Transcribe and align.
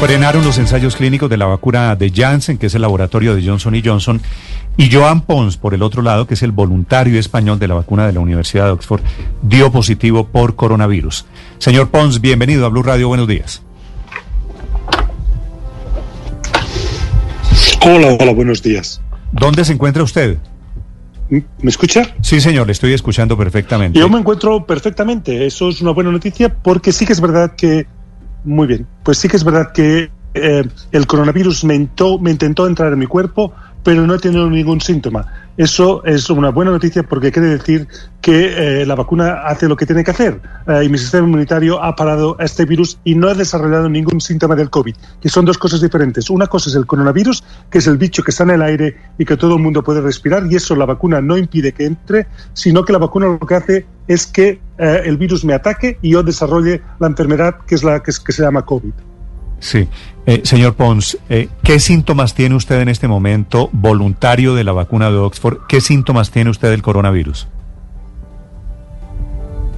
Frenaron 0.00 0.44
los 0.44 0.58
ensayos 0.58 0.94
clínicos 0.94 1.30
de 1.30 1.38
la 1.38 1.46
vacuna 1.46 1.96
de 1.96 2.10
Janssen, 2.10 2.58
que 2.58 2.66
es 2.66 2.74
el 2.74 2.82
laboratorio 2.82 3.34
de 3.34 3.44
Johnson 3.44 3.80
Johnson, 3.82 4.20
y 4.76 4.92
Joan 4.92 5.22
Pons, 5.22 5.56
por 5.56 5.72
el 5.72 5.82
otro 5.82 6.02
lado, 6.02 6.26
que 6.26 6.34
es 6.34 6.42
el 6.42 6.52
voluntario 6.52 7.18
español 7.18 7.58
de 7.58 7.66
la 7.66 7.74
vacuna 7.74 8.06
de 8.06 8.12
la 8.12 8.20
Universidad 8.20 8.66
de 8.66 8.72
Oxford, 8.72 9.00
dio 9.42 9.72
positivo 9.72 10.26
por 10.26 10.54
coronavirus. 10.54 11.24
Señor 11.58 11.88
Pons, 11.88 12.20
bienvenido 12.20 12.66
a 12.66 12.68
Blue 12.68 12.82
Radio. 12.82 13.08
Buenos 13.08 13.26
días. 13.26 13.62
Hola, 17.80 18.16
hola, 18.20 18.32
buenos 18.32 18.62
días. 18.62 19.00
¿Dónde 19.32 19.64
se 19.64 19.72
encuentra 19.72 20.02
usted? 20.02 20.38
¿Me 21.28 21.42
escucha? 21.64 22.14
Sí, 22.20 22.40
señor, 22.40 22.66
le 22.66 22.72
estoy 22.72 22.92
escuchando 22.92 23.36
perfectamente. 23.36 23.98
Yo 23.98 24.08
me 24.08 24.18
encuentro 24.18 24.64
perfectamente. 24.64 25.46
Eso 25.46 25.70
es 25.70 25.80
una 25.80 25.90
buena 25.90 26.12
noticia 26.12 26.54
porque 26.54 26.92
sí 26.92 27.06
que 27.06 27.12
es 27.12 27.20
verdad 27.20 27.54
que. 27.56 27.86
Muy 28.46 28.68
bien. 28.68 28.86
Pues 29.02 29.18
sí 29.18 29.28
que 29.28 29.36
es 29.36 29.44
verdad 29.44 29.72
que 29.72 30.10
eh, 30.32 30.64
el 30.92 31.06
coronavirus 31.06 31.64
me, 31.64 31.76
me 32.20 32.30
intentó 32.30 32.66
entrar 32.66 32.92
en 32.92 32.98
mi 32.98 33.06
cuerpo, 33.06 33.52
pero 33.86 34.04
no 34.04 34.18
tenido 34.18 34.50
ningún 34.50 34.80
síntoma. 34.80 35.26
Eso 35.56 36.04
es 36.04 36.28
una 36.28 36.50
buena 36.50 36.72
noticia 36.72 37.04
porque 37.04 37.30
quiere 37.30 37.50
decir 37.50 37.86
que 38.20 38.80
eh, 38.80 38.84
la 38.84 38.96
vacuna 38.96 39.42
hace 39.44 39.68
lo 39.68 39.76
que 39.76 39.86
tiene 39.86 40.02
que 40.02 40.10
hacer 40.10 40.40
eh, 40.66 40.82
y 40.82 40.88
mi 40.88 40.98
sistema 40.98 41.24
inmunitario 41.24 41.80
ha 41.80 41.94
parado 41.94 42.34
a 42.40 42.44
este 42.44 42.64
virus 42.64 42.98
y 43.04 43.14
no 43.14 43.28
ha 43.28 43.34
desarrollado 43.34 43.88
ningún 43.88 44.20
síntoma 44.20 44.56
del 44.56 44.70
COVID, 44.70 44.96
que 45.20 45.28
son 45.28 45.44
dos 45.44 45.56
cosas 45.56 45.80
diferentes. 45.80 46.28
Una 46.30 46.48
cosa 46.48 46.68
es 46.68 46.74
el 46.74 46.84
coronavirus, 46.84 47.44
que 47.70 47.78
es 47.78 47.86
el 47.86 47.96
bicho 47.96 48.24
que 48.24 48.32
está 48.32 48.42
en 48.42 48.50
el 48.50 48.62
aire 48.62 48.96
y 49.18 49.24
que 49.24 49.36
todo 49.36 49.54
el 49.54 49.62
mundo 49.62 49.84
puede 49.84 50.00
respirar 50.00 50.48
y 50.50 50.56
eso 50.56 50.74
la 50.74 50.84
vacuna 50.84 51.20
no 51.20 51.38
impide 51.38 51.70
que 51.70 51.86
entre, 51.86 52.26
sino 52.54 52.84
que 52.84 52.92
la 52.92 52.98
vacuna 52.98 53.26
lo 53.26 53.46
que 53.46 53.54
hace 53.54 53.86
es 54.08 54.26
que 54.26 54.60
eh, 54.78 55.02
el 55.04 55.16
virus 55.16 55.44
me 55.44 55.54
ataque 55.54 55.96
y 56.02 56.10
yo 56.10 56.24
desarrolle 56.24 56.82
la 56.98 57.06
enfermedad 57.06 57.58
que 57.64 57.76
es 57.76 57.84
la 57.84 58.02
que 58.02 58.10
se 58.10 58.42
llama 58.42 58.62
COVID. 58.62 59.15
Sí. 59.58 59.88
Eh, 60.26 60.40
señor 60.44 60.74
Pons, 60.74 61.18
eh, 61.28 61.48
¿qué 61.62 61.78
síntomas 61.78 62.34
tiene 62.34 62.56
usted 62.56 62.80
en 62.80 62.88
este 62.88 63.06
momento, 63.06 63.70
voluntario 63.72 64.56
de 64.56 64.64
la 64.64 64.72
vacuna 64.72 65.08
de 65.08 65.18
Oxford? 65.18 65.58
¿Qué 65.68 65.80
síntomas 65.80 66.32
tiene 66.32 66.50
usted 66.50 66.70
del 66.70 66.82
coronavirus? 66.82 67.46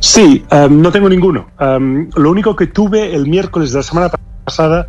Sí, 0.00 0.42
um, 0.50 0.80
no 0.80 0.90
tengo 0.90 1.10
ninguno. 1.10 1.48
Um, 1.60 2.08
lo 2.16 2.30
único 2.30 2.56
que 2.56 2.66
tuve 2.66 3.14
el 3.14 3.28
miércoles 3.28 3.72
de 3.72 3.78
la 3.78 3.82
semana 3.82 4.10
pasada 4.44 4.88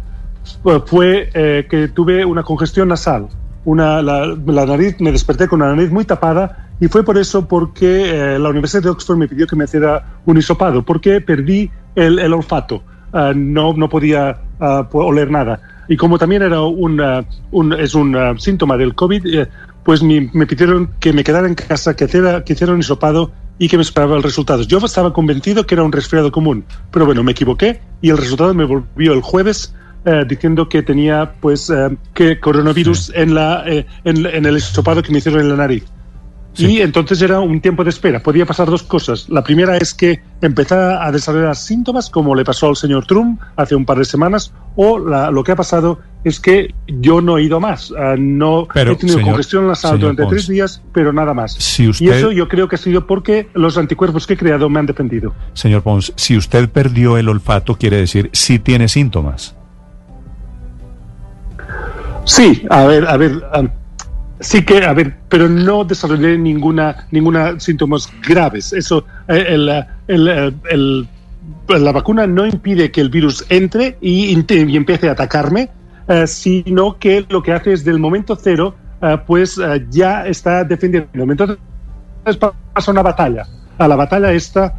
fue 0.86 1.30
eh, 1.34 1.68
que 1.70 1.90
tuve 1.90 2.24
una 2.24 2.44
congestión 2.44 2.88
nasal. 2.88 3.28
Una, 3.66 4.02
la, 4.02 4.38
nariz, 4.66 4.96
me 5.00 5.12
desperté 5.12 5.50
con 5.50 5.60
la 5.60 5.76
nariz 5.76 5.92
muy 5.92 6.06
tapada 6.06 6.70
y 6.80 6.88
fue 6.88 7.04
por 7.04 7.18
eso 7.18 7.48
porque 7.48 8.38
la 8.40 8.50
Universidad 8.50 8.84
de 8.84 8.90
Oxford 8.90 9.18
me 9.18 9.28
pidió 9.28 9.46
que 9.46 9.58
me 9.58 9.66
hiciera 9.66 10.22
un 10.26 10.38
hisopado, 10.38 10.84
porque 10.84 11.20
perdí 11.20 11.70
el 11.96 12.34
olfato. 12.34 12.82
Uh, 13.12 13.34
no, 13.36 13.74
no 13.74 13.90
podía 13.90 14.40
uh, 14.60 14.98
oler 14.98 15.32
nada. 15.32 15.60
Y 15.88 15.98
como 15.98 16.20
también 16.20 16.44
era 16.44 16.62
un, 16.62 17.02
uh, 17.02 17.24
un 17.52 17.74
es 17.74 17.96
un 17.96 18.16
síntoma 18.40 18.78
del 18.78 18.94
COVID, 18.94 19.26
eh, 19.26 19.48
pues 19.84 20.04
me, 20.04 20.30
me, 20.34 20.46
pidieron 20.46 20.92
que 21.00 21.14
me 21.14 21.24
quedara 21.24 21.48
en 21.48 21.56
casa, 21.56 21.96
que 21.96 22.06
hiciera, 22.06 22.44
que 22.44 22.54
hiciera 22.54 22.74
un 22.74 22.80
hisopado 22.80 23.32
y 23.58 23.68
que 23.68 23.78
me 23.78 23.84
esperaba 23.84 24.16
el 24.16 24.24
resultado. 24.24 24.64
Yo 24.64 24.78
estaba 24.80 25.14
convencido 25.14 25.66
que 25.66 25.76
era 25.76 25.84
un 25.84 25.92
resfriado 25.92 26.32
común, 26.32 26.64
pero 26.92 27.06
bueno, 27.06 27.24
me 27.24 27.32
equivoqué 27.32 27.82
y 28.02 28.10
el 28.10 28.18
resultado 28.18 28.54
me 28.54 28.64
volvió 28.64 29.14
el 29.14 29.22
jueves 29.22 29.74
eh, 30.06 30.24
diciendo 30.28 30.70
que 30.70 30.82
tenía 30.82 31.34
pues 31.42 31.70
eh, 31.70 31.98
que 32.14 32.40
coronavirus 32.40 33.12
en, 33.16 33.36
la, 33.36 33.64
eh, 33.68 33.86
en, 34.06 34.26
en, 34.26 34.46
el 34.46 34.56
hisopado 34.56 35.04
que 35.04 35.12
me 35.12 35.18
hicieron 35.18 35.42
en 35.42 35.50
la 35.50 35.56
nariz. 35.58 35.84
Sí. 36.60 36.74
Y 36.74 36.82
entonces 36.82 37.22
era 37.22 37.40
un 37.40 37.62
tiempo 37.62 37.84
de 37.84 37.90
espera. 37.90 38.22
Podía 38.22 38.46
pasar 38.46 38.70
dos 38.70 38.84
cosas. 38.84 39.30
La 39.30 39.44
primera 39.44 39.78
es 39.78 39.94
que 39.94 40.22
empezara 40.42 41.06
a 41.06 41.12
desarrollar 41.12 41.56
síntomas, 41.56 42.10
como 42.10 42.36
le 42.36 42.44
pasó 42.44 42.68
al 42.68 42.76
señor 42.76 43.06
Trump 43.06 43.40
hace 43.56 43.76
un 43.76 43.86
par 43.86 43.98
de 43.98 44.06
semanas, 44.06 44.54
o 44.76 45.00
la, 45.00 45.32
lo 45.32 45.44
que 45.44 45.54
ha 45.54 45.56
pasado 45.56 46.00
es 46.26 46.40
que 46.40 46.74
yo 46.88 47.22
no 47.22 47.38
he 47.38 47.44
ido 47.44 47.62
más. 47.62 47.92
Uh, 47.92 48.18
no 48.18 48.68
pero, 48.74 48.92
he 48.92 48.96
tenido 48.98 49.20
señor, 49.20 49.32
congestión 49.32 49.68
nasal 49.68 50.00
durante 50.00 50.24
Pons, 50.24 50.32
tres 50.34 50.48
días, 50.48 50.82
pero 50.94 51.14
nada 51.14 51.34
más. 51.34 51.54
Si 51.54 51.88
usted, 51.88 52.06
y 52.06 52.10
eso 52.10 52.32
yo 52.32 52.50
creo 52.50 52.68
que 52.68 52.76
ha 52.76 52.80
sido 52.80 53.08
porque 53.08 53.48
los 53.54 53.78
anticuerpos 53.78 54.28
que 54.28 54.34
he 54.34 54.38
creado 54.38 54.70
me 54.70 54.80
han 54.80 54.86
defendido. 54.86 55.34
Señor 55.54 55.82
Pons, 55.82 56.12
si 56.18 56.36
usted 56.36 56.70
perdió 56.70 57.18
el 57.18 57.30
olfato, 57.30 57.76
quiere 57.76 57.98
decir 57.98 58.30
si 58.34 58.60
tiene 58.60 58.90
síntomas. 58.90 59.56
Sí, 62.26 62.64
a 62.70 62.84
ver, 62.84 63.08
a 63.08 63.18
ver. 63.18 63.42
Sí 64.42 64.64
que, 64.64 64.84
a 64.86 64.94
ver, 64.94 65.16
pero 65.28 65.50
no 65.50 65.84
desarrollé 65.84 66.38
ninguna, 66.38 67.08
ninguna 67.12 67.60
síntomas 67.60 68.10
graves. 68.26 68.72
Eso, 68.72 69.06
eh, 69.28 69.46
el, 69.50 69.70
el, 70.08 70.54
el, 70.70 71.08
la 71.68 71.92
vacuna 71.92 72.26
no 72.26 72.46
impide 72.46 72.92
que 72.92 73.02
el 73.02 73.10
virus 73.10 73.46
entre 73.50 73.98
y, 74.02 74.34
empiece 74.34 75.10
a 75.10 75.12
atacarme, 75.12 75.70
eh, 76.08 76.26
sino 76.28 76.98
que 76.98 77.26
lo 77.30 77.44
que 77.44 77.54
hace 77.54 77.74
es 77.74 77.84
del 77.84 78.00
momento 78.00 78.36
cero, 78.36 78.76
eh, 79.02 79.18
pues 79.26 79.58
eh, 79.58 79.86
ya 79.90 80.26
está 80.26 80.64
defendiendo. 80.64 81.10
Entonces 81.14 81.58
pasa 82.74 82.92
una 82.92 83.02
batalla. 83.02 83.46
A 83.78 83.88
la 83.88 83.96
batalla 83.96 84.34
esta, 84.34 84.74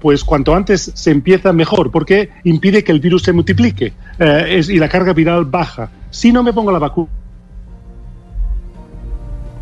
pues 0.00 0.24
cuanto 0.24 0.54
antes 0.54 0.90
se 0.94 1.10
empieza 1.10 1.52
mejor, 1.52 1.90
porque 1.90 2.30
impide 2.44 2.82
que 2.82 2.90
el 2.90 2.98
virus 2.98 3.24
se 3.24 3.34
multiplique 3.34 3.92
y 4.18 4.78
la 4.78 4.88
carga 4.88 5.12
viral 5.12 5.44
baja. 5.44 5.90
Si 6.08 6.32
no 6.32 6.42
me 6.42 6.54
pongo 6.54 6.72
la 6.72 6.78
vacuna, 6.78 7.10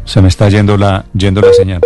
se 0.04 0.22
me 0.22 0.28
está 0.28 0.48
yendo 0.48 0.76
la, 0.76 1.04
yendo 1.14 1.40
la 1.40 1.52
señal. 1.52 1.80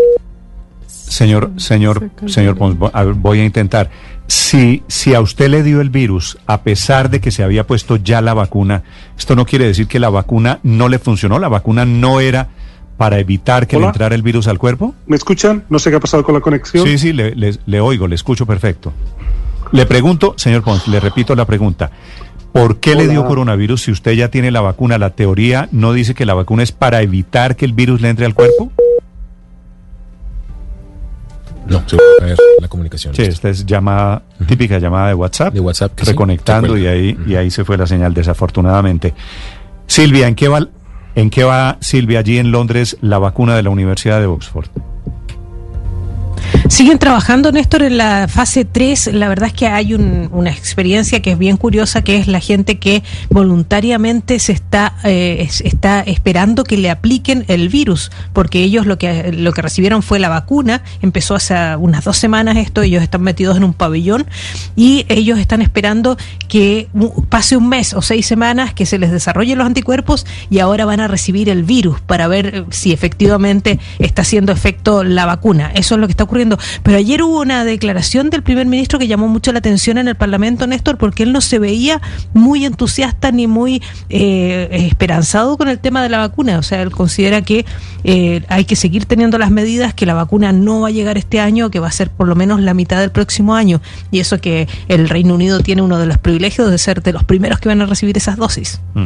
Señor, 0.86 1.52
señor, 1.56 2.10
señor 2.26 2.56
Pons, 2.56 2.76
voy 3.16 3.40
a 3.40 3.44
intentar. 3.44 3.90
Si, 4.26 4.82
si 4.88 5.14
a 5.14 5.22
usted 5.22 5.48
le 5.48 5.62
dio 5.62 5.80
el 5.80 5.88
virus, 5.88 6.36
a 6.46 6.60
pesar 6.62 7.08
de 7.08 7.20
que 7.20 7.30
se 7.30 7.42
había 7.42 7.66
puesto 7.66 7.96
ya 7.96 8.20
la 8.20 8.34
vacuna, 8.34 8.82
esto 9.16 9.34
no 9.34 9.46
quiere 9.46 9.66
decir 9.66 9.86
que 9.86 9.98
la 9.98 10.10
vacuna 10.10 10.60
no 10.62 10.88
le 10.88 10.98
funcionó, 10.98 11.38
la 11.38 11.48
vacuna 11.48 11.86
no 11.86 12.20
era 12.20 12.48
para 12.98 13.18
evitar 13.20 13.66
que 13.66 13.76
¿Hola? 13.76 13.86
le 13.86 13.90
entrara 13.90 14.14
el 14.14 14.22
virus 14.22 14.46
al 14.48 14.58
cuerpo. 14.58 14.94
¿Me 15.06 15.16
escuchan? 15.16 15.64
No 15.70 15.78
sé 15.78 15.88
qué 15.88 15.96
ha 15.96 16.00
pasado 16.00 16.24
con 16.24 16.34
la 16.34 16.40
conexión. 16.40 16.86
Sí, 16.86 16.98
sí, 16.98 17.12
le, 17.14 17.34
le, 17.34 17.56
le 17.64 17.80
oigo, 17.80 18.06
le 18.06 18.16
escucho 18.16 18.44
perfecto. 18.44 18.92
Le 19.72 19.86
pregunto, 19.86 20.34
señor 20.36 20.62
Pons, 20.62 20.88
le 20.88 21.00
repito 21.00 21.34
la 21.34 21.46
pregunta. 21.46 21.90
¿Por 22.52 22.80
qué 22.80 22.92
Hola. 22.92 23.02
le 23.02 23.08
dio 23.08 23.26
coronavirus 23.26 23.82
si 23.82 23.90
usted 23.92 24.12
ya 24.12 24.28
tiene 24.28 24.50
la 24.50 24.60
vacuna? 24.60 24.98
¿La 24.98 25.10
teoría 25.10 25.68
no 25.72 25.92
dice 25.92 26.14
que 26.14 26.26
la 26.26 26.34
vacuna 26.34 26.62
es 26.62 26.72
para 26.72 27.02
evitar 27.02 27.56
que 27.56 27.64
el 27.64 27.72
virus 27.72 28.00
le 28.00 28.08
entre 28.08 28.26
al 28.26 28.34
cuerpo? 28.34 28.72
No, 31.68 31.82
la 32.60 32.68
comunicación. 32.68 33.14
Sí, 33.14 33.22
esta 33.22 33.50
es 33.50 33.66
llamada, 33.66 34.22
uh 34.40 34.42
-huh. 34.42 34.46
típica 34.46 34.78
llamada 34.78 35.08
de 35.08 35.14
WhatsApp. 35.14 35.52
De 35.52 35.60
WhatsApp. 35.60 35.92
reconectando 36.00 36.76
sí, 36.76 36.82
y 36.82 36.86
ahí, 36.86 37.12
uh 37.12 37.20
-huh. 37.20 37.30
y 37.30 37.36
ahí 37.36 37.50
se 37.50 37.64
fue 37.64 37.76
la 37.76 37.86
señal, 37.86 38.14
desafortunadamente. 38.14 39.12
Silvia, 39.86 40.28
¿en 40.28 40.34
qué 40.34 40.48
va, 40.48 40.66
en 41.14 41.28
qué 41.28 41.44
va 41.44 41.76
Silvia 41.80 42.20
allí 42.20 42.38
en 42.38 42.50
Londres 42.50 42.96
la 43.02 43.18
vacuna 43.18 43.54
de 43.54 43.62
la 43.62 43.70
Universidad 43.70 44.18
de 44.20 44.26
Oxford? 44.26 44.68
Siguen 46.68 46.98
trabajando, 46.98 47.50
Néstor, 47.50 47.82
en 47.82 47.96
la 47.96 48.28
fase 48.28 48.66
3. 48.66 49.14
La 49.14 49.28
verdad 49.28 49.48
es 49.48 49.54
que 49.54 49.66
hay 49.68 49.94
un, 49.94 50.28
una 50.32 50.50
experiencia 50.50 51.22
que 51.22 51.32
es 51.32 51.38
bien 51.38 51.56
curiosa, 51.56 52.04
que 52.04 52.18
es 52.18 52.28
la 52.28 52.40
gente 52.40 52.78
que 52.78 53.02
voluntariamente 53.30 54.38
se 54.38 54.52
está, 54.52 54.94
eh, 55.02 55.48
está 55.64 56.00
esperando 56.00 56.64
que 56.64 56.76
le 56.76 56.90
apliquen 56.90 57.46
el 57.48 57.70
virus, 57.70 58.12
porque 58.34 58.62
ellos 58.62 58.84
lo 58.84 58.98
que, 58.98 59.32
lo 59.32 59.52
que 59.52 59.62
recibieron 59.62 60.02
fue 60.02 60.18
la 60.18 60.28
vacuna. 60.28 60.82
Empezó 61.00 61.34
hace 61.34 61.54
unas 61.76 62.04
dos 62.04 62.18
semanas 62.18 62.58
esto, 62.58 62.82
ellos 62.82 63.02
están 63.02 63.22
metidos 63.22 63.56
en 63.56 63.64
un 63.64 63.72
pabellón 63.72 64.26
y 64.76 65.06
ellos 65.08 65.38
están 65.38 65.62
esperando 65.62 66.18
que 66.48 66.88
pase 67.30 67.56
un 67.56 67.68
mes 67.70 67.94
o 67.94 68.02
seis 68.02 68.26
semanas 68.26 68.74
que 68.74 68.84
se 68.84 68.98
les 68.98 69.10
desarrollen 69.10 69.56
los 69.56 69.66
anticuerpos 69.66 70.26
y 70.50 70.58
ahora 70.58 70.84
van 70.84 71.00
a 71.00 71.08
recibir 71.08 71.48
el 71.48 71.62
virus 71.62 72.00
para 72.02 72.28
ver 72.28 72.66
si 72.68 72.92
efectivamente 72.92 73.80
está 73.98 74.20
haciendo 74.20 74.52
efecto 74.52 75.02
la 75.02 75.24
vacuna. 75.24 75.72
Eso 75.74 75.94
es 75.94 76.00
lo 76.00 76.06
que 76.06 76.12
está 76.12 76.24
ocurriendo. 76.24 76.57
Pero, 76.82 76.98
ayer 76.98 77.22
hubo 77.22 77.40
una 77.40 77.64
declaración 77.64 78.30
del 78.30 78.42
primer 78.42 78.66
ministro 78.66 78.98
que 78.98 79.06
llamó 79.06 79.28
mucho 79.28 79.52
la 79.52 79.58
atención 79.58 79.98
en 79.98 80.08
el 80.08 80.14
Parlamento, 80.14 80.66
Néstor, 80.66 80.98
porque 80.98 81.22
él 81.22 81.32
no 81.32 81.40
se 81.40 81.58
veía 81.58 82.00
muy 82.34 82.64
entusiasta 82.64 83.30
ni 83.30 83.46
muy 83.46 83.82
eh, 84.08 84.68
esperanzado 84.70 85.56
con 85.56 85.68
el 85.68 85.78
tema 85.78 86.02
de 86.02 86.08
la 86.08 86.18
vacuna. 86.18 86.58
O 86.58 86.62
sea, 86.62 86.82
él 86.82 86.90
considera 86.90 87.42
que 87.42 87.64
eh, 88.04 88.42
hay 88.48 88.64
que 88.64 88.76
seguir 88.76 89.06
teniendo 89.06 89.38
las 89.38 89.50
medidas, 89.50 89.94
que 89.94 90.06
la 90.06 90.14
vacuna 90.14 90.52
no 90.52 90.80
va 90.80 90.88
a 90.88 90.90
llegar 90.90 91.18
este 91.18 91.40
año, 91.40 91.70
que 91.70 91.80
va 91.80 91.88
a 91.88 91.92
ser 91.92 92.10
por 92.10 92.28
lo 92.28 92.34
menos 92.34 92.60
la 92.60 92.74
mitad 92.74 93.00
del 93.00 93.10
próximo 93.10 93.54
año. 93.54 93.80
Y 94.10 94.20
eso 94.20 94.40
que 94.40 94.68
el 94.88 95.08
Reino 95.08 95.34
Unido 95.34 95.60
tiene 95.60 95.82
uno 95.82 95.98
de 95.98 96.06
los 96.06 96.18
privilegios 96.18 96.70
de 96.70 96.78
ser 96.78 97.02
de 97.02 97.12
los 97.12 97.24
primeros 97.24 97.60
que 97.60 97.68
van 97.68 97.80
a 97.82 97.86
recibir 97.86 98.16
esas 98.16 98.36
dosis. 98.36 98.80
Mm. 98.94 99.04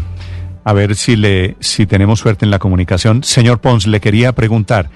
A 0.65 0.73
ver 0.73 0.95
si 0.95 1.17
le 1.17 1.57
si 1.61 1.87
tenemos 1.87 2.21
suerte 2.21 2.45
en 2.45 2.51
la 2.51 2.59
comunicación. 2.59 3.25
Señor 3.25 3.61
Pons, 3.61 3.87
le 3.87 4.01
quería 4.01 4.33
preguntar, 4.33 4.91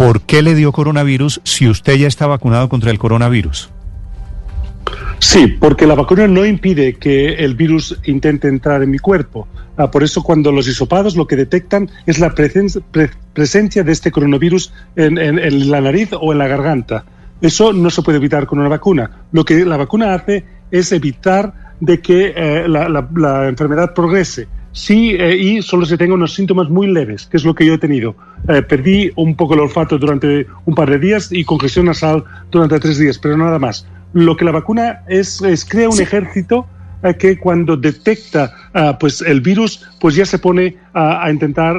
¿por 0.00 0.22
qué 0.22 0.40
le 0.40 0.54
dio 0.54 0.72
coronavirus 0.72 1.42
si 1.44 1.68
usted 1.68 1.96
ya 1.96 2.08
está 2.08 2.26
vacunado 2.26 2.70
contra 2.70 2.90
el 2.90 2.98
coronavirus? 2.98 3.68
Sí, 5.18 5.46
porque 5.46 5.86
la 5.86 5.94
vacuna 5.94 6.26
no 6.26 6.46
impide 6.46 6.94
que 6.94 7.34
el 7.34 7.54
virus 7.54 8.00
intente 8.04 8.48
entrar 8.48 8.82
en 8.82 8.90
mi 8.90 8.98
cuerpo. 8.98 9.46
Ah, 9.76 9.90
por 9.90 10.02
eso 10.02 10.22
cuando 10.22 10.52
los 10.52 10.66
hisopados 10.66 11.16
lo 11.16 11.26
que 11.26 11.36
detectan 11.36 11.90
es 12.06 12.18
la 12.18 12.34
presen 12.34 12.68
pre 12.90 13.10
presencia 13.34 13.84
de 13.84 13.92
este 13.92 14.10
coronavirus 14.10 14.72
en, 14.96 15.70
la 15.70 15.82
nariz 15.82 16.08
o 16.18 16.32
en 16.32 16.38
la 16.38 16.48
garganta. 16.48 17.04
Eso 17.42 17.74
no 17.74 17.90
se 17.90 18.00
puede 18.00 18.16
evitar 18.16 18.46
con 18.46 18.58
una 18.58 18.70
vacuna. 18.70 19.10
Lo 19.32 19.44
que 19.44 19.62
la 19.66 19.76
vacuna 19.76 20.14
hace 20.14 20.46
es 20.70 20.92
evitar 20.92 21.74
de 21.78 22.00
que 22.00 22.32
eh, 22.34 22.64
la, 22.66 23.48
enfermedad 23.48 23.92
progrese. 23.92 24.48
Sí, 24.72 25.16
eh, 25.18 25.36
y 25.36 25.62
solo 25.62 25.84
se 25.84 25.98
tenga 25.98 26.14
unos 26.14 26.34
síntomas 26.34 26.68
muy 26.68 26.86
leves, 26.86 27.26
que 27.26 27.36
es 27.36 27.44
lo 27.44 27.54
que 27.54 27.66
yo 27.66 27.74
he 27.74 27.78
tenido. 27.78 28.14
Eh, 28.48 28.62
perdí 28.62 29.10
un 29.16 29.34
poco 29.34 29.54
el 29.54 29.60
olfato 29.60 29.98
durante 29.98 30.46
un 30.64 30.74
par 30.74 30.90
de 30.90 30.98
días 30.98 31.32
y 31.32 31.44
congestión 31.44 31.86
nasal 31.86 32.24
durante 32.50 32.78
tres 32.78 32.98
días, 32.98 33.18
pero 33.18 33.36
nada 33.36 33.58
más. 33.58 33.86
Lo 34.12 34.36
que 34.36 34.44
la 34.44 34.52
vacuna 34.52 35.00
es, 35.08 35.42
es 35.42 35.64
crea 35.64 35.88
un 35.88 35.96
sí. 35.96 36.02
ejército 36.02 36.66
eh, 37.02 37.14
que 37.14 37.38
cuando 37.38 37.76
detecta 37.76 38.52
uh, 38.74 38.98
pues 38.98 39.22
el 39.22 39.40
virus, 39.40 39.88
pues 40.00 40.14
ya 40.14 40.26
se 40.26 40.38
pone 40.38 40.76
uh, 40.94 40.98
a 40.98 41.30
intentar 41.30 41.76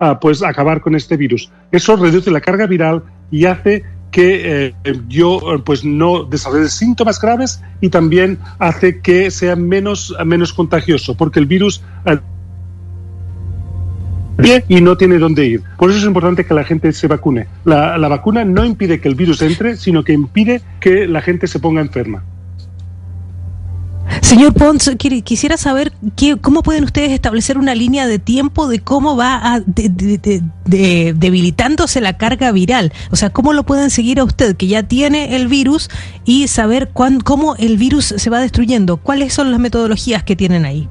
uh, 0.00 0.14
pues 0.20 0.42
acabar 0.42 0.80
con 0.80 0.94
este 0.94 1.16
virus. 1.16 1.50
Eso 1.72 1.96
reduce 1.96 2.30
la 2.30 2.40
carga 2.40 2.66
viral 2.66 3.02
y 3.30 3.44
hace 3.44 3.84
que 4.10 4.74
eh, 4.84 5.00
yo 5.08 5.40
pues 5.64 5.84
no 5.84 6.24
desarrolle 6.24 6.68
síntomas 6.68 7.20
graves 7.20 7.62
y 7.80 7.88
también 7.90 8.38
hace 8.58 9.00
que 9.00 9.30
sea 9.30 9.56
menos, 9.56 10.14
menos 10.24 10.52
contagioso, 10.52 11.16
porque 11.16 11.38
el 11.38 11.46
virus 11.46 11.82
eh, 12.06 12.18
y 14.68 14.80
no 14.80 14.96
tiene 14.96 15.18
dónde 15.18 15.46
ir. 15.46 15.62
Por 15.76 15.90
eso 15.90 15.98
es 15.98 16.04
importante 16.04 16.44
que 16.44 16.54
la 16.54 16.64
gente 16.64 16.92
se 16.92 17.06
vacune. 17.06 17.46
La, 17.64 17.96
vacuna 18.08 18.44
no 18.44 18.64
impide 18.64 19.00
que 19.00 19.08
el 19.08 19.14
virus 19.14 19.42
entre, 19.42 19.76
sino 19.76 20.04
que 20.04 20.12
impide 20.12 20.62
que 20.80 21.06
la 21.06 21.22
gente 21.22 21.46
se 21.46 21.58
ponga 21.58 21.80
enferma. 21.80 22.24
Señor 24.22 24.54
Pons, 24.54 24.90
quisiera 24.98 25.56
saber 25.56 25.92
qué, 26.16 26.36
cómo 26.36 26.62
pueden 26.62 26.82
ustedes 26.82 27.12
establecer 27.12 27.58
una 27.58 27.76
línea 27.76 28.08
de 28.08 28.18
tiempo 28.18 28.68
de 28.68 28.80
cómo 28.80 29.16
va 29.16 29.54
a 29.54 29.60
de, 29.60 31.14
debilitándose 31.16 32.00
la 32.00 32.16
carga 32.16 32.50
viral. 32.50 32.92
O 33.10 33.16
sea, 33.16 33.30
cómo 33.30 33.52
lo 33.52 33.64
pueden 33.64 33.90
seguir 33.90 34.18
a 34.18 34.24
usted 34.24 34.56
que 34.56 34.66
ya 34.66 34.82
tiene 34.82 35.36
el 35.36 35.46
virus 35.46 35.90
y 36.24 36.48
saber 36.48 36.90
cuán, 36.92 37.20
cómo 37.20 37.54
el 37.56 37.76
virus 37.76 38.06
se 38.16 38.30
va 38.30 38.40
destruyendo. 38.40 38.96
¿Cuáles 38.96 39.32
son 39.32 39.50
las 39.52 39.60
metodologías 39.60 40.24
que 40.24 40.36
tienen 40.36 40.64
ahí? 40.64 40.88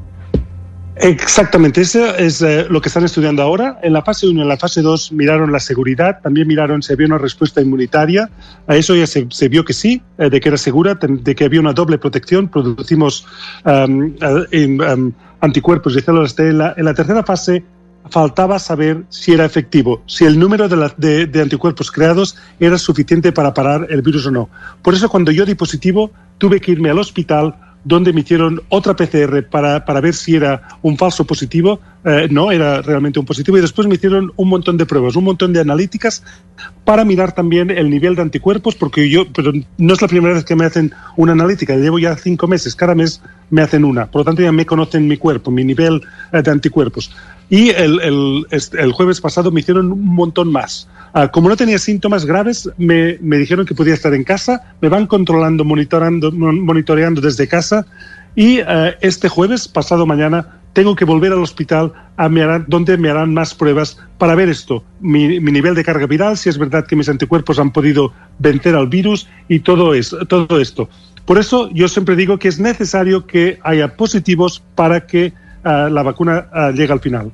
Exactamente, 1.01 1.79
eso 1.79 2.13
es 2.17 2.41
eh, 2.41 2.65
lo 2.69 2.81
que 2.81 2.89
están 2.89 3.05
estudiando 3.05 3.41
ahora. 3.41 3.79
En 3.81 3.93
la 3.93 4.01
fase 4.01 4.27
1 4.27 4.37
y 4.37 4.41
en 4.41 4.49
la 4.49 4.57
fase 4.57 4.81
2 4.81 5.13
miraron 5.13 5.49
la 5.49 5.61
seguridad, 5.61 6.19
también 6.21 6.45
miraron 6.45 6.83
si 6.83 6.91
había 6.91 7.07
una 7.07 7.17
respuesta 7.17 7.61
inmunitaria. 7.61 8.29
A 8.67 8.75
eso 8.75 8.93
ya 8.95 9.07
se, 9.07 9.25
se 9.29 9.47
vio 9.47 9.63
que 9.63 9.71
sí, 9.71 10.01
eh, 10.17 10.29
de 10.29 10.41
que 10.41 10.49
era 10.49 10.57
segura, 10.57 10.95
de 10.95 11.35
que 11.35 11.45
había 11.45 11.61
una 11.61 11.71
doble 11.71 11.99
protección. 11.99 12.49
Producimos 12.49 13.25
um, 13.63 14.13
um, 14.21 15.13
anticuerpos 15.39 15.95
y 15.95 16.01
células 16.01 16.35
T. 16.35 16.49
En 16.49 16.57
la, 16.57 16.73
en 16.75 16.83
la, 16.83 16.93
tercera 16.93 17.23
fase 17.23 17.63
faltaba 18.09 18.59
saber 18.59 19.05
si 19.07 19.31
era 19.31 19.45
efectivo, 19.45 20.03
si 20.05 20.25
el 20.25 20.37
número 20.37 20.67
de, 20.67 20.75
la, 20.75 20.93
de, 20.97 21.27
de 21.27 21.41
anticuerpos 21.41 21.91
creados 21.91 22.35
era 22.59 22.77
suficiente 22.77 23.31
para 23.31 23.53
parar 23.53 23.87
el 23.89 24.01
virus 24.01 24.25
o 24.25 24.31
no. 24.31 24.49
Por 24.81 24.95
eso 24.95 25.07
cuando 25.07 25.31
yo 25.31 25.45
di 25.45 25.55
positivo 25.55 26.11
tuve 26.37 26.59
que 26.59 26.71
irme 26.73 26.89
al 26.89 26.99
hospital 26.99 27.55
donde 27.89 28.13
me 28.13 28.21
hicieron 28.21 28.61
otra 28.69 28.95
PCR 28.95 29.49
para, 29.49 29.83
para 29.83 29.99
ver 29.99 30.13
si 30.13 30.35
era 30.35 30.77
un 30.83 30.95
falso 30.95 31.25
positivo. 31.25 31.79
Eh, 32.05 32.27
no, 32.29 32.51
era 32.51 32.83
realmente 32.83 33.19
un 33.19 33.25
positivo. 33.25 33.57
Y 33.57 33.61
después 33.61 33.87
me 33.87 33.95
hicieron 33.95 34.31
un 34.35 34.47
montón 34.47 34.77
de 34.77 34.85
pruebas, 34.85 35.15
un 35.15 35.23
montón 35.23 35.53
de 35.53 35.59
analíticas 35.59 36.23
para 36.85 37.03
mirar 37.03 37.31
también 37.31 37.71
el 37.71 37.89
nivel 37.89 38.15
de 38.15 38.21
anticuerpos, 38.21 38.75
porque 38.75 39.09
yo, 39.09 39.25
pero 39.33 39.51
no 39.79 39.93
es 39.93 40.01
la 40.03 40.07
primera 40.07 40.35
vez 40.35 40.45
que 40.45 40.55
me 40.55 40.65
hacen 40.65 40.93
una 41.17 41.31
analítica. 41.31 41.75
Llevo 41.77 41.97
ya 41.97 42.15
cinco 42.15 42.47
meses, 42.47 42.75
cada 42.75 42.93
mes 42.93 43.23
me 43.49 43.61
hacen 43.61 43.85
una. 43.85 44.07
Por 44.07 44.21
lo 44.21 44.25
tanto, 44.25 44.41
ya 44.41 44.51
me 44.51 44.65
conocen 44.65 45.07
mi 45.07 45.17
cuerpo, 45.17 45.51
mi 45.51 45.63
nivel 45.63 46.01
eh, 46.31 46.41
de 46.41 46.51
anticuerpos. 46.51 47.11
Y 47.49 47.69
el, 47.69 47.99
el, 48.01 48.47
el, 48.51 48.91
jueves 48.91 49.19
pasado 49.21 49.51
me 49.51 49.61
hicieron 49.61 49.91
un 49.91 50.05
montón 50.05 50.51
más. 50.51 50.87
Uh, 51.15 51.27
como 51.31 51.49
no 51.49 51.57
tenía 51.57 51.79
síntomas 51.79 52.25
graves, 52.25 52.69
me, 52.77 53.17
me, 53.21 53.37
dijeron 53.37 53.65
que 53.65 53.73
podía 53.73 53.95
estar 53.95 54.13
en 54.13 54.23
casa, 54.23 54.75
me 54.81 54.89
van 54.89 55.07
controlando, 55.07 55.65
monitoreando, 55.65 56.31
monitoreando 56.31 57.21
desde 57.21 57.47
casa 57.47 57.87
y 58.35 58.61
uh, 58.61 58.93
este 59.01 59.29
jueves, 59.29 59.67
pasado 59.67 60.05
mañana, 60.05 60.59
tengo 60.73 60.95
que 60.95 61.05
volver 61.05 61.31
al 61.31 61.41
hospital 61.41 61.91
a 62.15 62.29
me 62.29 62.43
harán, 62.43 62.65
donde 62.67 62.97
me 62.97 63.09
harán 63.09 63.33
más 63.33 63.53
pruebas 63.53 63.97
para 64.17 64.35
ver 64.35 64.49
esto, 64.49 64.83
mi, 64.99 65.39
mi, 65.39 65.51
nivel 65.51 65.73
de 65.73 65.83
carga 65.83 66.05
viral, 66.05 66.37
si 66.37 66.49
es 66.49 66.57
verdad 66.57 66.85
que 66.85 66.95
mis 66.95 67.09
anticuerpos 67.09 67.59
han 67.59 67.71
podido 67.71 68.13
vencer 68.37 68.75
al 68.75 68.87
virus 68.87 69.27
y 69.47 69.61
todo, 69.61 69.93
es, 69.93 70.15
todo 70.27 70.59
esto. 70.59 70.89
Por 71.25 71.37
eso 71.37 71.69
yo 71.73 71.87
siempre 71.87 72.15
digo 72.15 72.39
que 72.39 72.47
es 72.47 72.59
necesario 72.59 73.27
que 73.27 73.59
haya 73.63 73.95
positivos 73.95 74.63
para 74.75 75.05
que 75.05 75.33
uh, 75.63 75.89
la 75.89 76.03
vacuna 76.03 76.47
llegue 76.73 76.93
al 76.93 76.99
final. 76.99 77.31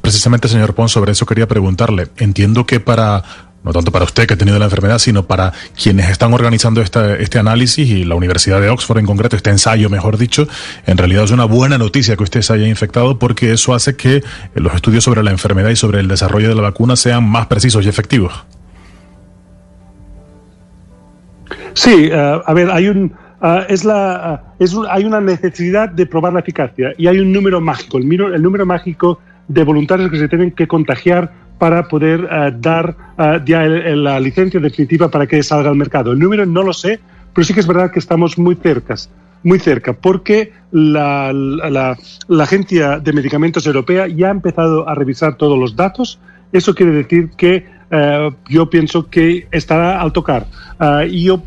Precisamente, 0.00 0.48
señor 0.48 0.74
Pons, 0.74 0.92
sobre 0.92 1.12
eso 1.12 1.26
quería 1.26 1.46
preguntarle. 1.46 2.08
Entiendo 2.16 2.64
que 2.64 2.80
para, 2.80 3.22
no 3.62 3.72
tanto 3.72 3.92
para 3.92 4.06
usted 4.06 4.26
que 4.26 4.34
ha 4.34 4.38
tenido 4.38 4.58
la 4.58 4.64
enfermedad, 4.64 4.98
sino 4.98 5.26
para 5.26 5.52
quienes 5.80 6.08
están 6.08 6.32
organizando 6.32 6.80
esta, 6.80 7.14
este 7.16 7.38
análisis 7.38 7.88
y 7.90 8.04
la 8.04 8.14
Universidad 8.14 8.60
de 8.60 8.70
Oxford 8.70 8.98
en 8.98 9.06
concreto, 9.06 9.36
este 9.36 9.50
ensayo, 9.50 9.90
mejor 9.90 10.16
dicho, 10.16 10.48
en 10.86 10.96
realidad 10.96 11.24
es 11.24 11.30
una 11.30 11.44
buena 11.44 11.76
noticia 11.76 12.16
que 12.16 12.22
usted 12.22 12.40
se 12.40 12.54
haya 12.54 12.66
infectado 12.66 13.18
porque 13.18 13.52
eso 13.52 13.74
hace 13.74 13.96
que 13.96 14.24
los 14.54 14.74
estudios 14.74 15.04
sobre 15.04 15.22
la 15.22 15.30
enfermedad 15.30 15.68
y 15.68 15.76
sobre 15.76 16.00
el 16.00 16.08
desarrollo 16.08 16.48
de 16.48 16.54
la 16.54 16.62
vacuna 16.62 16.96
sean 16.96 17.28
más 17.28 17.46
precisos 17.46 17.84
y 17.84 17.88
efectivos. 17.88 18.32
Sí, 21.76 22.08
uh, 22.10 22.40
a 22.44 22.54
ver, 22.54 22.70
hay 22.70 22.88
un... 22.88 23.12
Uh, 23.38 23.60
es 23.68 23.84
la, 23.84 24.40
uh, 24.58 24.64
es 24.64 24.72
un, 24.72 24.86
hay 24.88 25.04
una 25.04 25.20
necesidad 25.20 25.90
de 25.90 26.06
probar 26.06 26.32
la 26.32 26.40
eficacia 26.40 26.94
y 26.96 27.06
hay 27.06 27.18
un 27.20 27.30
número 27.30 27.60
mágico. 27.60 27.98
El, 27.98 28.10
el 28.10 28.42
número 28.42 28.64
mágico 28.64 29.20
de 29.46 29.62
voluntarios 29.62 30.10
que 30.10 30.18
se 30.18 30.26
tienen 30.26 30.52
que 30.52 30.66
contagiar 30.66 31.30
para 31.58 31.86
poder 31.86 32.24
uh, 32.24 32.50
dar 32.58 32.96
ya 33.44 33.64
el, 33.64 33.74
el, 33.74 34.04
la 34.04 34.18
licencia 34.20 34.58
definitiva 34.58 35.10
para 35.10 35.26
que 35.26 35.42
salga 35.42 35.68
al 35.68 35.76
mercado. 35.76 36.12
El 36.12 36.18
número 36.18 36.46
no 36.46 36.62
lo 36.62 36.72
sé, 36.72 36.98
pero 37.34 37.44
sí 37.44 37.52
que 37.52 37.60
es 37.60 37.66
verdad 37.66 37.90
que 37.90 37.98
estamos 37.98 38.38
muy 38.38 38.54
cerca, 38.54 38.94
muy 39.42 39.58
cerca, 39.58 39.92
porque 39.92 40.54
la, 40.72 41.30
la, 41.34 41.94
la 42.28 42.42
Agencia 42.42 42.98
de 42.98 43.12
Medicamentos 43.12 43.66
Europea 43.66 44.06
ya 44.06 44.28
ha 44.28 44.30
empezado 44.30 44.88
a 44.88 44.94
revisar 44.94 45.36
todos 45.36 45.58
los 45.58 45.76
datos. 45.76 46.18
Eso 46.52 46.74
quiere 46.74 46.92
decir 46.92 47.28
que 47.36 47.66
uh, 47.90 48.34
yo 48.48 48.70
pienso 48.70 49.08
que 49.08 49.48
estará 49.50 50.00
al 50.00 50.12
tocar. 50.12 50.46
y 51.08 51.24
yo 51.24 51.42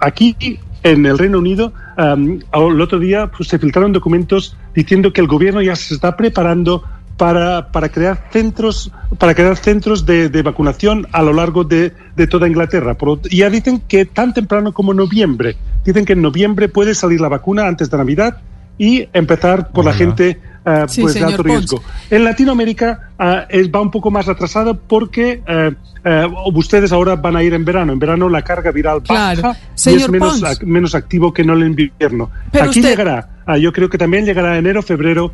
aquí 0.00 0.36
en 0.82 1.04
el 1.04 1.18
Reino 1.18 1.38
Unido, 1.38 1.72
um, 1.98 2.38
el 2.52 2.80
otro 2.80 2.98
día 2.98 3.26
pues, 3.28 3.48
se 3.48 3.58
filtraron 3.58 3.92
documentos 3.92 4.56
diciendo 4.74 5.12
que 5.12 5.20
el 5.20 5.26
gobierno 5.26 5.60
ya 5.60 5.74
se 5.74 5.94
está 5.94 6.16
preparando 6.16 6.84
para, 7.16 7.72
para, 7.72 7.88
crear 7.88 8.28
centros 8.30 8.92
para 9.18 9.34
crear 9.34 9.56
centros 9.56 10.04
de, 10.04 10.28
de 10.28 10.42
vacunación 10.42 11.06
a 11.12 11.22
lo 11.22 11.32
largo 11.32 11.64
de, 11.64 11.92
de 12.14 12.26
toda 12.26 12.46
Inglaterra. 12.46 12.94
Por, 12.94 13.22
ya 13.22 13.50
dicen 13.50 13.82
que 13.88 14.04
tan 14.04 14.34
temprano 14.34 14.72
como 14.72 14.92
noviembre. 14.94 15.56
Dicen 15.84 16.04
que 16.04 16.12
en 16.12 16.22
noviembre 16.22 16.68
puede 16.68 16.94
salir 16.94 17.20
la 17.20 17.28
vacuna 17.28 17.66
antes 17.66 17.90
de 17.90 17.96
Navidad 17.96 18.38
y 18.78 19.08
empezar 19.12 19.68
por 19.68 19.84
bueno. 19.84 19.90
la 19.90 19.96
gente 19.96 20.40
uh, 20.66 20.88
sí, 20.88 21.02
pues 21.02 21.14
de 21.14 21.24
alto 21.24 21.42
riesgo. 21.42 21.80
Pons. 21.80 21.92
En 22.10 22.24
Latinoamérica 22.24 23.10
uh, 23.18 23.46
es, 23.48 23.70
va 23.70 23.80
un 23.80 23.90
poco 23.90 24.10
más 24.10 24.28
atrasado 24.28 24.78
porque 24.78 25.42
uh, 25.48 26.58
ustedes 26.58 26.92
ahora 26.92 27.16
van 27.16 27.36
a 27.36 27.42
ir 27.42 27.54
en 27.54 27.64
verano. 27.64 27.92
En 27.92 27.98
verano 27.98 28.28
la 28.28 28.42
carga 28.42 28.70
viral 28.70 29.02
claro. 29.02 29.42
baja 29.42 29.60
Señor 29.74 30.00
y 30.00 30.02
es 30.02 30.10
menos, 30.10 30.62
menos, 30.62 30.94
activo 30.94 31.32
que 31.32 31.44
no 31.44 31.54
en 31.54 31.78
invierno. 31.78 32.30
Pero 32.50 32.64
Aquí 32.64 32.80
usted... 32.80 32.90
llegará. 32.90 33.28
yo 33.60 33.72
creo 33.72 33.88
que 33.88 33.98
también 33.98 34.24
llegará 34.24 34.58
enero, 34.58 34.82
febrero 34.82 35.32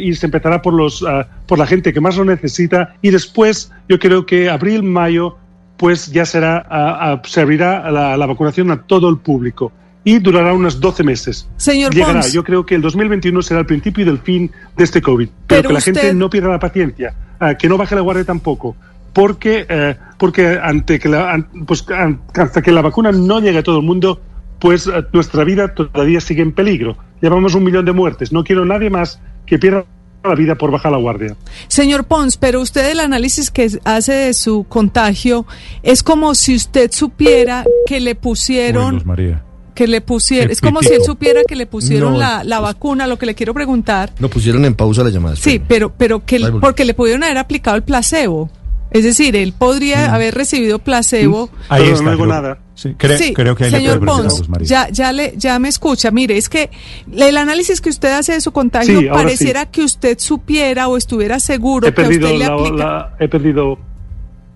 y 0.00 0.14
se 0.14 0.26
empezará 0.26 0.62
por, 0.62 0.74
los, 0.74 1.04
por 1.46 1.58
la 1.58 1.66
gente 1.66 1.92
que 1.92 2.00
más 2.00 2.16
lo 2.16 2.24
necesita 2.24 2.94
y 3.02 3.10
después 3.10 3.70
yo 3.88 3.98
creo 3.98 4.24
que 4.26 4.48
abril, 4.48 4.82
mayo 4.82 5.36
pues 5.76 6.10
ya 6.10 6.24
será, 6.24 7.20
se 7.24 7.40
abrirá 7.40 7.90
la, 7.90 8.16
la 8.16 8.26
vacunación 8.26 8.70
a 8.70 8.82
todo 8.82 9.08
el 9.08 9.18
público 9.18 9.72
y 10.08 10.18
durará 10.20 10.52
unos 10.54 10.80
12 10.80 11.02
meses. 11.04 11.46
Señor 11.56 11.92
Llegará. 11.94 12.20
Pons. 12.20 12.32
Yo 12.32 12.42
creo 12.44 12.64
que 12.64 12.74
el 12.76 12.80
2021 12.82 13.42
será 13.42 13.60
el 13.60 13.66
principio 13.66 14.04
del 14.06 14.18
fin 14.18 14.50
de 14.76 14.84
este 14.84 15.02
COVID. 15.02 15.28
Pero, 15.28 15.44
Pero 15.46 15.68
que 15.68 15.72
la 15.74 15.78
usted... 15.78 15.94
gente 15.94 16.14
no 16.14 16.30
pierda 16.30 16.48
la 16.48 16.58
paciencia, 16.58 17.14
uh, 17.40 17.56
que 17.58 17.68
no 17.68 17.76
baje 17.76 17.94
la 17.94 18.00
guardia 18.00 18.24
tampoco, 18.24 18.74
porque 19.12 19.66
uh, 19.68 20.14
porque 20.18 20.58
ante 20.62 20.98
que 20.98 21.08
la, 21.08 21.32
an- 21.32 21.48
pues, 21.66 21.84
an- 21.90 22.20
hasta 22.34 22.62
que 22.62 22.72
la 22.72 22.82
vacuna 22.82 23.12
no 23.12 23.40
llegue 23.40 23.58
a 23.58 23.62
todo 23.62 23.78
el 23.80 23.84
mundo, 23.84 24.20
pues 24.58 24.86
eh, 24.86 24.92
nuestra 25.12 25.44
vida 25.44 25.74
todavía 25.74 26.20
sigue 26.20 26.42
en 26.42 26.52
peligro. 26.52 26.96
Llevamos 27.20 27.54
un 27.54 27.64
millón 27.64 27.84
de 27.84 27.92
muertes. 27.92 28.32
No 28.32 28.44
quiero 28.44 28.64
nadie 28.64 28.90
más 28.90 29.20
que 29.46 29.58
pierda 29.58 29.84
la 30.24 30.34
vida 30.34 30.54
por 30.56 30.70
bajar 30.72 30.90
la 30.92 30.98
guardia. 30.98 31.36
Señor 31.68 32.04
Pons, 32.04 32.36
pero 32.36 32.60
usted 32.60 32.90
el 32.90 32.98
análisis 33.00 33.50
que 33.50 33.68
hace 33.84 34.12
de 34.12 34.34
su 34.34 34.64
contagio 34.68 35.46
es 35.82 36.02
como 36.02 36.34
si 36.34 36.54
usted 36.56 36.90
supiera 36.92 37.64
que 37.86 38.00
le 38.00 38.12
Uy, 38.12 38.16
pusieron 38.20 38.94
Luz 38.94 39.06
María. 39.06 39.42
Que 39.78 39.86
le 39.86 40.00
pusieron, 40.00 40.50
es 40.50 40.60
como 40.60 40.82
si 40.82 40.92
él 40.92 41.02
supiera 41.04 41.42
que 41.46 41.54
le 41.54 41.64
pusieron 41.66 42.14
No, 42.14 42.18
la, 42.18 42.42
la 42.42 42.58
vacuna, 42.58 43.06
lo 43.06 43.16
que 43.16 43.26
le 43.26 43.36
quiero 43.36 43.54
preguntar. 43.54 44.12
Lo 44.18 44.28
pusieron 44.28 44.64
en 44.64 44.74
pausa 44.74 45.04
la 45.04 45.10
llamada. 45.10 45.36
Sí, 45.36 45.60
pero, 45.68 45.92
pero 45.96 46.24
que 46.26 46.40
porque 46.60 46.84
le 46.84 46.94
pudieron 46.94 47.22
haber 47.22 47.38
aplicado 47.38 47.76
el 47.76 47.84
placebo. 47.84 48.50
Es 48.90 49.04
decir, 49.04 49.36
él 49.36 49.52
podría 49.52 50.12
haber 50.12 50.34
recibido 50.34 50.80
placebo. 50.80 51.48
Ahí 51.68 51.82
Pero 51.82 51.92
está. 51.94 52.04
no 52.06 52.10
digo 52.10 52.24
creo- 52.24 52.34
nada. 52.34 52.58
Sí, 52.74 52.88
cre- 52.98 53.18
sí, 53.18 53.34
creo 53.34 53.54
que 53.54 53.64
ahí 53.66 53.70
le 53.70 53.76
señor 53.78 54.04
Pons, 54.04 54.48
María. 54.48 54.66
ya, 54.66 54.88
ya, 54.90 55.12
le, 55.12 55.34
ya 55.36 55.58
me 55.60 55.68
escucha. 55.68 56.10
Mire, 56.10 56.36
es 56.38 56.48
que 56.48 56.70
el 57.12 57.36
análisis 57.36 57.80
que 57.80 57.90
usted 57.90 58.10
hace 58.12 58.32
de 58.32 58.40
su 58.40 58.50
contagio 58.50 58.98
Sí, 59.00 59.06
pareciera 59.08 59.66
que 59.66 59.82
usted 59.84 60.18
supiera 60.18 60.88
o 60.88 60.96
estuviera 60.96 61.38
seguro 61.38 61.86
He 61.86 61.92
que 61.94 62.00
a, 62.02 62.08
usted 62.08 62.20
le 62.20 62.38
la, 62.38 62.46
aplica- 62.46 62.76
la- 62.76 63.16
he 63.20 63.28
perdido 63.28 63.78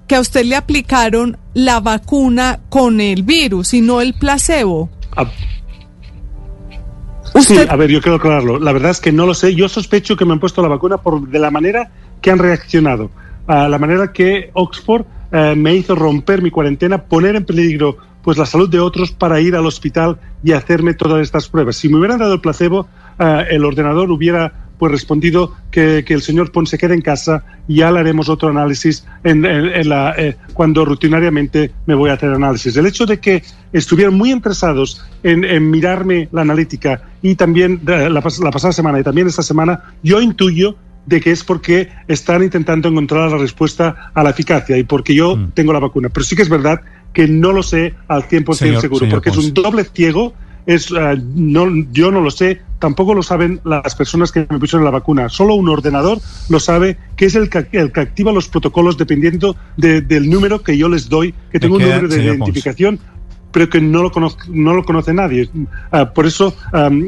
que 0.09 0.17
a 0.17 0.21
usted 0.21 0.45
le 0.45 0.57
aplicaron 0.57 1.37
la 1.55 1.79
vacuna 1.81 2.59
con 2.69 3.01
el 3.01 3.23
virus 3.23 3.73
y 3.75 3.81
no 3.83 4.01
el 4.01 4.15
placebo. 4.15 4.91
A- 5.17 5.27
Usted, 7.35 7.63
Sí, 7.63 7.67
a 7.69 7.77
ver, 7.77 7.89
yo 7.91 8.01
quiero 8.03 8.17
aclararlo. 8.17 8.59
La 8.59 8.73
verdad 8.73 8.91
es 8.91 9.01
que 9.01 9.11
no 9.11 9.25
lo 9.25 9.33
sé. 9.33 9.55
Yo 9.55 9.69
sospecho 9.69 10.17
que 10.17 10.25
me 10.27 10.33
han 10.35 10.41
puesto 10.41 10.61
la 10.61 10.69
vacuna 10.69 10.99
por 10.99 11.29
de 11.29 11.39
la 11.39 11.51
manera 11.51 11.91
que 12.21 12.31
han 12.31 12.39
reaccionado, 12.39 13.11
a 13.47 13.69
la 13.69 13.79
manera 13.79 14.13
que 14.13 14.51
Oxford 14.53 15.05
eh, 15.33 15.55
me 15.57 15.75
hizo 15.75 15.95
romper 15.95 16.43
mi 16.43 16.51
cuarentena, 16.51 17.03
poner 17.05 17.37
en 17.37 17.45
peligro 17.47 17.97
pues 18.23 18.37
la 18.39 18.47
salud 18.47 18.69
de 18.69 18.79
otros 18.79 19.11
para 19.13 19.41
ir 19.41 19.57
al 19.57 19.67
hospital 19.67 20.19
y 20.45 20.53
hacerme 20.53 20.95
todas 20.95 21.23
estas 21.23 21.49
pruebas. 21.49 21.77
Si 21.77 21.89
me 21.89 21.97
hubieran 21.99 22.19
dado 22.19 22.35
el 22.35 22.41
placebo, 22.41 22.87
eh, 23.19 23.47
el 23.51 23.65
ordenador 23.65 24.11
hubiera 24.11 24.62
pues 24.83 24.91
respondido 24.91 25.55
que, 25.71 26.03
que 26.05 26.13
el 26.13 26.23
señor 26.23 26.51
Pons 26.51 26.69
se 26.69 26.77
quede 26.77 26.95
en 26.95 27.03
casa 27.03 27.45
y 27.69 27.77
ya 27.77 27.93
le 27.93 28.01
haremos 28.01 28.29
otro 28.29 28.49
análisis 28.49 29.07
en, 29.23 29.45
en- 29.45 29.67
en 29.67 29.89
la, 29.89 30.13
eh, 30.19 30.35
cuando 30.55 30.85
rutinariamente 30.85 31.71
me 31.87 31.95
voy 31.95 32.11
a 32.11 32.15
hacer 32.15 32.31
análisis. 32.33 32.77
El 32.77 32.87
hecho 32.87 33.07
de 33.07 33.21
que 33.21 33.45
estuvieran 33.73 34.15
muy 34.15 34.33
interesados 34.33 35.05
en, 35.23 35.45
en 35.45 35.71
mirarme 35.71 36.29
la 36.33 36.41
analítica 36.41 37.01
y 37.23 37.37
también 37.37 37.81
la, 37.87 38.09
la 38.09 38.21
pasada 38.23 38.73
semana 38.73 38.99
y 38.99 39.05
también 39.05 39.29
esta 39.29 39.45
semana, 39.45 39.85
yo 40.03 40.21
intuyo 40.21 40.75
de 41.07 41.21
que 41.21 41.31
es 41.31 41.45
porque 41.45 41.89
están 42.09 42.43
intentando 42.43 42.89
encontrar 42.89 43.31
la 43.31 43.39
respuesta 43.39 44.11
a 44.13 44.23
la 44.25 44.31
eficacia 44.31 44.77
y 44.79 44.83
porque 44.83 45.15
yo 45.15 45.37
Mm. 45.37 45.53
tengo 45.55 45.73
la 45.73 45.79
vacuna. 45.79 46.09
Pero 46.09 46.25
sí 46.25 46.35
que 46.35 46.43
es 46.43 46.49
verdad 46.49 46.81
que 47.13 47.29
no 47.29 47.53
lo 47.53 47.63
sé 47.63 47.95
al 48.09 48.25
100% 48.25 48.55
Señor- 48.55 48.81
seguro, 48.81 48.99
señor 49.07 49.15
porque 49.15 49.31
es 49.31 49.37
un 49.37 49.55
doble 49.55 49.85
ciego. 49.85 50.35
Es, 50.67 50.91
eh, 50.93 51.21
no, 51.37 51.69
yo 51.93 52.11
no 52.13 52.21
lo 52.21 52.31
sé, 52.31 52.63
tampoco 52.83 53.15
lo 53.15 53.23
saben 53.23 53.61
las 53.65 53.95
personas 53.95 54.33
que 54.33 54.41
me 54.51 54.59
pusieron 54.59 54.85
la 54.85 54.91
vacuna. 54.91 55.29
Solo 55.29 55.55
un 55.55 55.69
ordenador 55.69 56.19
lo 56.49 56.59
sabe, 56.59 56.97
que 57.17 57.27
es 57.27 57.37
el 57.37 57.49
que, 57.49 57.69
el 57.79 57.93
que 57.93 58.01
activa 58.01 58.33
los 58.33 58.49
protocolos 58.49 58.99
dependiendo 58.99 59.55
de- 59.77 60.01
del 60.01 60.29
número 60.29 60.63
que 60.65 60.77
yo 60.77 60.89
les 60.89 61.09
doy, 61.09 61.33
que 61.53 61.61
tengo 61.61 61.77
un 61.77 61.83
número 61.83 62.09
de 62.09 62.17
Pons? 62.17 62.27
identificación 62.27 62.99
pero 63.53 63.69
que 63.69 63.83
no 63.83 64.03
lo, 64.03 64.11
conozco, 64.11 64.45
no 64.49 64.73
lo 64.73 64.83
conoce 64.83 65.13
nadie. 65.13 65.47
Ah, 65.91 66.11
por 66.15 66.25
eso, 66.25 66.57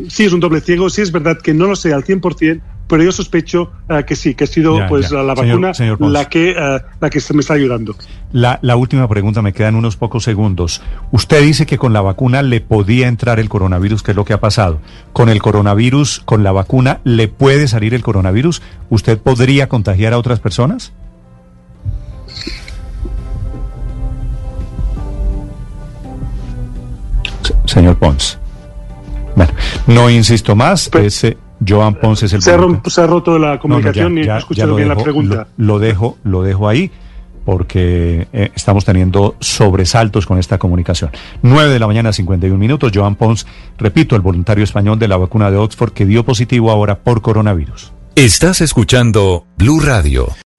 sí 0.08 0.24
es 0.24 0.32
un 0.34 0.40
doble 0.40 0.60
ciego, 0.60 0.90
sí 0.90 1.00
es 1.00 1.10
verdad 1.10 1.38
que 1.40 1.54
no 1.54 1.66
lo 1.66 1.74
sé 1.74 1.94
al 1.94 2.04
100%, 2.04 2.60
pero 2.86 3.02
yo 3.02 3.12
sospecho 3.12 3.72
ah, 3.88 4.02
que 4.02 4.14
sí, 4.16 4.34
que 4.34 4.44
ha 4.44 4.46
sido 4.46 4.78
Ya, 4.78 4.86
pues 4.88 5.10
ya. 5.10 5.22
la 5.22 5.34
Señor- 5.34 5.46
vacuna 5.48 5.74
señor 5.74 6.00
la 6.00 6.28
que 6.28 6.54
ah, 6.58 6.82
la 7.00 7.10
que 7.10 7.20
se 7.20 7.32
me 7.34 7.40
está 7.40 7.54
ayudando. 7.54 7.96
La, 8.32 8.58
la 8.62 8.76
última 8.76 9.08
pregunta, 9.08 9.42
me 9.42 9.52
quedan 9.52 9.74
unos 9.76 9.96
pocos 9.96 10.24
segundos. 10.24 10.82
Usted 11.12 11.42
dice 11.42 11.66
que 11.66 11.78
con 11.78 11.92
la 11.92 12.00
vacuna 12.00 12.42
le 12.42 12.60
podía 12.60 13.06
entrar 13.08 13.38
el 13.38 13.48
coronavirus, 13.48 14.02
¿qué 14.02 14.10
es 14.10 14.16
lo 14.16 14.24
que 14.24 14.32
ha 14.32 14.40
pasado? 14.40 14.80
¿Con 15.12 15.28
el 15.28 15.40
coronavirus, 15.40 16.20
con 16.24 16.42
la 16.42 16.52
vacuna, 16.52 17.00
le 17.04 17.28
puede 17.28 17.68
salir 17.68 17.94
el 17.94 18.02
coronavirus? 18.02 18.60
¿Usted 18.90 19.18
podría 19.18 19.68
contagiar 19.68 20.12
a 20.12 20.18
otras 20.18 20.40
personas? 20.40 20.92
Se- 27.42 27.54
Señor 27.66 27.96
Pons. 27.96 28.38
Bueno, 29.36 29.52
no 29.86 30.10
insisto 30.10 30.54
más. 30.54 30.90
Ese 30.94 31.36
Joan 31.66 31.94
Pons 31.94 32.22
es 32.22 32.32
el 32.32 32.42
Se 32.42 32.56
rom- 32.56 32.80
se 32.88 33.00
ha 33.00 33.06
roto 33.06 33.38
la 33.38 33.46
No, 33.48 33.54
no, 33.54 33.60
comunicación 33.60 34.14
ya- 34.16 34.20
y 34.20 34.24
ya- 34.24 34.32
no 34.32 34.36
he 34.36 34.38
escuchado 34.40 34.74
bien 34.76 34.88
la 34.88 34.96
pregunta. 34.96 35.48
Lo, 35.56 35.74
lo 35.74 35.78
dejo, 35.78 36.18
lo 36.24 36.42
dejo 36.42 36.68
ahí 36.68 36.90
porque 37.44 38.26
eh, 38.32 38.50
estamos 38.54 38.84
teniendo 38.84 39.36
sobresaltos 39.40 40.26
con 40.26 40.38
esta 40.38 40.58
comunicación. 40.58 41.10
9 41.42 41.72
de 41.72 41.78
la 41.78 41.86
mañana, 41.86 42.12
51 42.12 42.58
minutos. 42.58 42.90
Joan 42.94 43.16
Pons, 43.16 43.46
repito, 43.78 44.16
el 44.16 44.22
voluntario 44.22 44.64
español 44.64 44.98
de 44.98 45.08
la 45.08 45.16
vacuna 45.16 45.50
de 45.50 45.56
Oxford 45.58 45.92
que 45.92 46.06
dio 46.06 46.24
positivo 46.24 46.70
ahora 46.70 47.00
por 47.00 47.20
coronavirus. 47.22 47.92
Estás 48.16 48.60
escuchando 48.60 49.44
Blue 49.58 49.80
Radio. 49.80 50.28